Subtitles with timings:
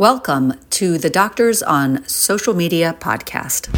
[0.00, 3.68] Welcome to the Doctors on Social Media podcast.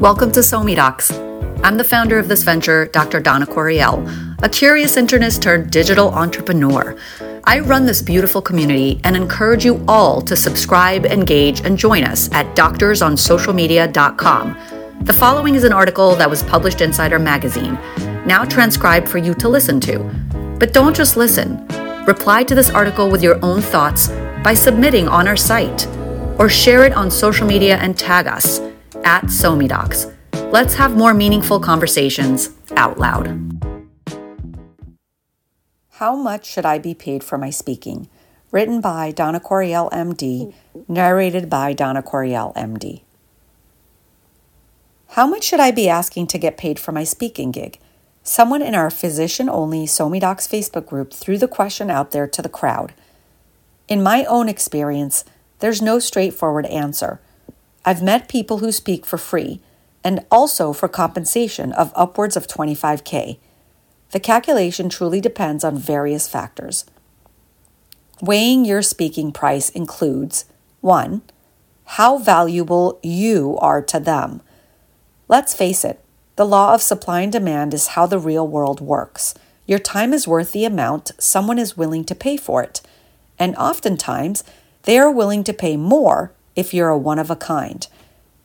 [0.00, 1.62] Welcome to SoMeDocs.
[1.62, 3.20] I'm the founder of this venture, Dr.
[3.20, 4.04] Dana Corriel,
[4.42, 6.96] a curious internist turned digital entrepreneur.
[7.44, 12.28] I run this beautiful community and encourage you all to subscribe, engage, and join us
[12.32, 17.74] at doctorsonsocialmedia.com the following is an article that was published inside our magazine,
[18.26, 19.98] now transcribed for you to listen to.
[20.58, 21.66] But don't just listen.
[22.06, 24.08] Reply to this article with your own thoughts
[24.42, 25.86] by submitting on our site
[26.38, 28.60] or share it on social media and tag us
[29.04, 30.12] at SoMeDocs.
[30.52, 33.26] Let's have more meaningful conversations out loud.
[35.94, 38.08] How much should I be paid for my speaking?
[38.50, 40.52] Written by Dana Corriel, MD,
[40.88, 43.02] narrated by Dana Corriel, MD.
[45.16, 47.78] How much should I be asking to get paid for my speaking gig?
[48.22, 52.50] Someone in our physician only SoMeDocs Facebook group threw the question out there to the
[52.50, 52.92] crowd.
[53.88, 55.24] In my own experience,
[55.60, 57.18] there's no straightforward answer.
[57.82, 59.62] I've met people who speak for free
[60.04, 63.38] and also for compensation of upwards of 25K.
[64.10, 66.84] The calculation truly depends on various factors.
[68.20, 70.44] Weighing your speaking price includes
[70.82, 71.22] 1.
[71.84, 74.42] How valuable you are to them.
[75.28, 76.04] Let's face it,
[76.36, 79.34] the law of supply and demand is how the real world works.
[79.66, 82.80] Your time is worth the amount someone is willing to pay for it.
[83.38, 84.44] And oftentimes,
[84.84, 87.86] they are willing to pay more if you're a one of a kind.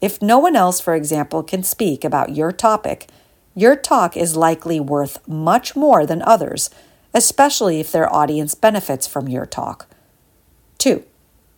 [0.00, 3.08] If no one else, for example, can speak about your topic,
[3.54, 6.70] your talk is likely worth much more than others,
[7.12, 9.86] especially if their audience benefits from your talk.
[10.78, 11.04] 2.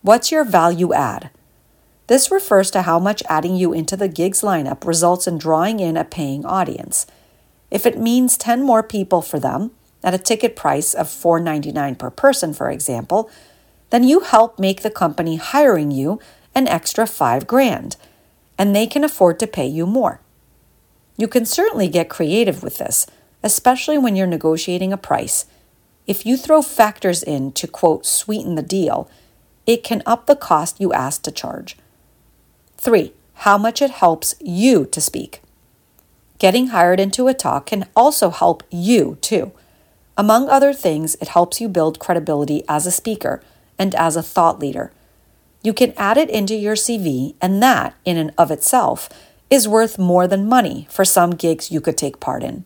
[0.01, 1.29] What's your value add?
[2.13, 5.97] This refers to how much adding you into the gigs lineup results in drawing in
[5.97, 7.07] a paying audience.
[7.71, 9.71] If it means 10 more people for them,
[10.03, 13.31] at a ticket price of $4.99 per person, for example,
[13.89, 16.19] then you help make the company hiring you
[16.53, 17.95] an extra 5 grand,
[18.59, 20.21] and they can afford to pay you more.
[21.17, 23.07] You can certainly get creative with this,
[23.41, 25.47] especially when you're negotiating a price.
[26.05, 29.09] If you throw factors in to quote sweeten the deal,
[29.65, 31.75] it can up the cost you ask to charge.
[32.83, 33.13] Three,
[33.45, 35.41] how much it helps you to speak.
[36.37, 39.53] Getting hired into a talk can also help you too.
[40.17, 43.41] Among other things, it helps you build credibility as a speaker
[43.79, 44.91] and as a thought leader.
[45.61, 49.07] You can add it into your CV, and that, in and of itself,
[49.49, 52.65] is worth more than money for some gigs you could take part in.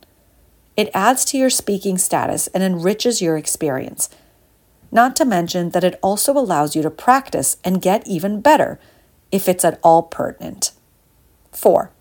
[0.75, 4.09] It adds to your speaking status and enriches your experience.
[4.91, 8.79] Not to mention that it also allows you to practice and get even better
[9.31, 10.71] if it's at all pertinent.
[11.51, 11.91] 4.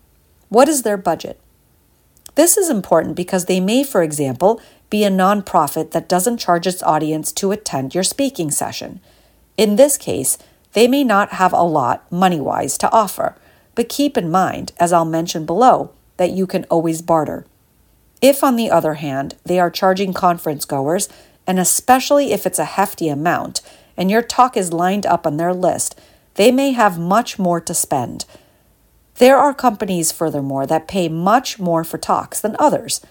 [0.49, 1.39] What is their budget?
[2.35, 6.83] This is important because they may, for example, be a nonprofit that doesn't charge its
[6.83, 9.01] audience to attend your speaking session.
[9.57, 10.37] In this case,
[10.73, 13.35] they may not have a lot money wise to offer,
[13.73, 17.45] but keep in mind, as I'll mention below, that you can always barter.
[18.21, 21.09] If, on the other hand, they are charging conference goers,
[21.45, 23.61] and especially if it's a hefty amount,
[23.95, 25.99] and your talk is lined up on their list,
[26.37, 28.25] they may have much more to spend.
[29.15, 33.01] There are companies, furthermore, that pay much more for talks than others.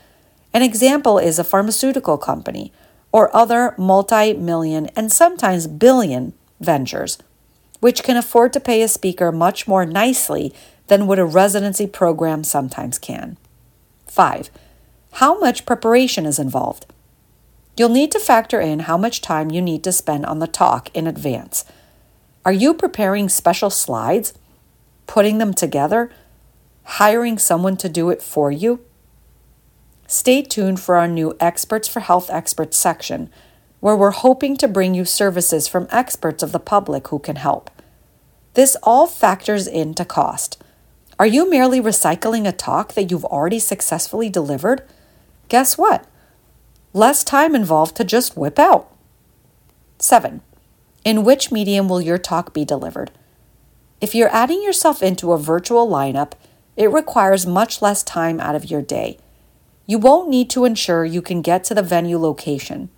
[0.54, 2.72] An example is a pharmaceutical company
[3.12, 7.18] or other multi million and sometimes billion ventures,
[7.80, 10.54] which can afford to pay a speaker much more nicely
[10.86, 13.36] than what a residency program sometimes can.
[14.06, 14.50] 5.
[15.14, 16.86] How much preparation is involved?
[17.76, 20.94] You'll need to factor in how much time you need to spend on the talk
[20.94, 21.64] in advance.
[22.46, 24.32] Are you preparing special slides,
[25.08, 26.12] putting them together,
[26.84, 28.84] hiring someone to do it for you?
[30.06, 33.30] Stay tuned for our new Experts for Health Experts section,
[33.80, 37.68] where we're hoping to bring you services from experts of the public who can help.
[38.54, 40.62] This all factors into cost.
[41.18, 44.84] Are you merely recycling a talk that you've already successfully delivered?
[45.48, 46.06] Guess what?
[46.92, 48.88] Less time involved to just whip out.
[49.98, 50.42] 7.
[51.06, 53.12] In which medium will your talk be delivered?
[54.00, 56.32] If you're adding yourself into a virtual lineup,
[56.76, 59.16] it requires much less time out of your day.
[59.86, 62.88] You won't need to ensure you can get to the venue location.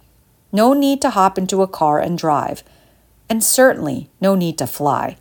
[0.52, 2.64] No need to hop into a car and drive.
[3.28, 5.18] And certainly no need to fly.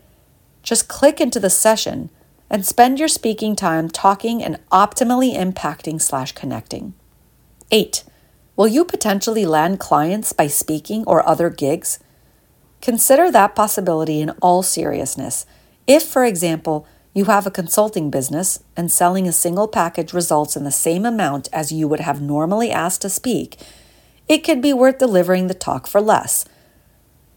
[0.64, 2.10] Just click into the session
[2.50, 6.94] and spend your speaking time talking and optimally impacting slash connecting.
[7.70, 8.06] 8.
[8.56, 12.00] Will you potentially land clients by speaking or other gigs?
[12.82, 15.46] Consider that possibility in all seriousness.
[15.88, 20.64] If, for example, you have a consulting business and selling a single package results in
[20.64, 23.58] the same amount as you would have normally asked to speak,
[24.28, 26.46] it could be worth delivering the talk for less.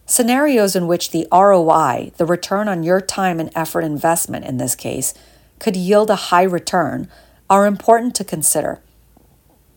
[0.04, 4.74] Scenarios in which the ROI, the return on your time and effort investment in this
[4.74, 5.14] case,
[5.60, 7.08] could yield a high return
[7.48, 8.82] are important to consider.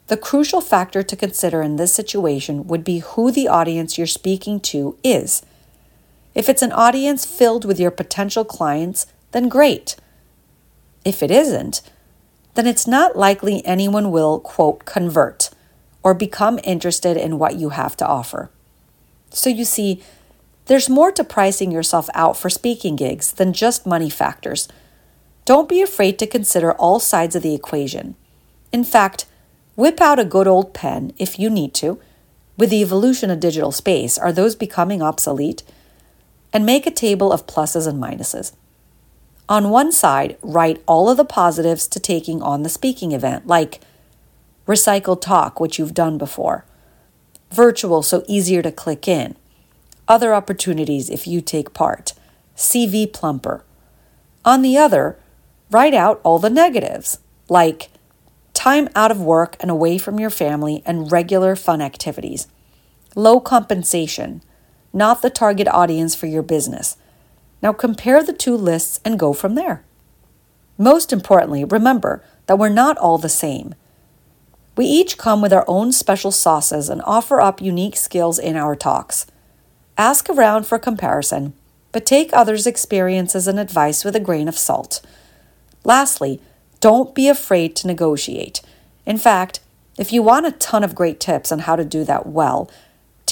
[0.08, 4.60] The crucial factor to consider in this situation would be who the audience you're speaking
[4.62, 5.44] to is.
[6.36, 9.96] If it's an audience filled with your potential clients, then great.
[11.06, 11.82] If it isn't,
[12.56, 15.50] then it's not likely anyone will, quote, convert
[16.04, 18.52] or become interested in what you have to offer.
[19.30, 20.04] So you see,
[20.66, 24.68] there's more to pricing yourself out for speaking gigs than just money factors.
[25.46, 28.16] Don't be afraid to consider all sides of the equation.
[28.72, 29.26] In fact,
[29.76, 32.00] whip out a good old pen if you need to.
[32.58, 35.64] With the evolution of digital space, are those becoming obsolete?
[36.54, 38.54] And make a table of pluses and minuses.
[39.50, 43.82] On one side, write all of the positives to taking on the speaking event, like
[44.68, 46.64] recycled talk, which you've done before,
[47.52, 49.36] virtual, so easier to click in,
[50.08, 52.14] other opportunities if you take part,
[52.56, 53.64] CV plumper.
[54.46, 55.18] On the other,
[55.70, 57.20] write out all the negatives,
[57.50, 57.90] like
[58.54, 62.48] time out of work and away from your family and regular fun activities,
[63.16, 64.42] low compensation,
[64.94, 66.96] not the target audience for your business
[67.64, 69.86] now compare the two lists and go from there.
[70.78, 73.74] Most importantly, remember that we're not all the same.
[74.76, 78.76] We each come with our own special sauces and offer up unique skills in our
[78.76, 79.28] talks.
[79.98, 81.54] Ask around for comparison,
[81.94, 85.02] but take others' experiences and advice with a grain of salt.
[85.86, 86.42] Lastly,
[86.82, 88.62] don't be afraid to negotiate.
[89.06, 89.62] In fact,
[89.98, 92.70] if you want a ton of great tips on how to do that well,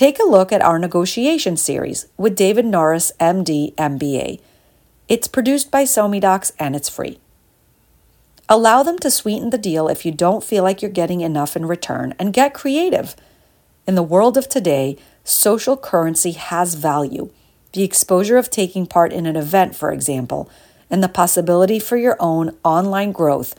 [0.01, 4.39] take a look at our negotiation series with David Norris, MD, MBA.
[5.07, 7.19] It's produced by SoMeDocs and it's free.
[8.49, 11.67] Allow them to sweeten the deal if you don't feel like you're getting enough in
[11.67, 13.15] return and get creative.
[13.85, 17.29] In the world of today, social currency has value.
[17.73, 20.49] The exposure of taking part in an event, for example,
[20.89, 23.53] and the possibility for your own online growth,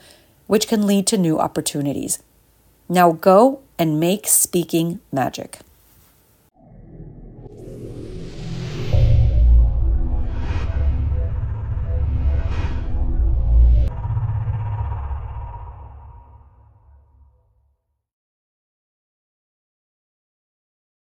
[0.47, 2.19] which can lead to new opportunities.
[2.89, 5.59] Now go and make speaking magic.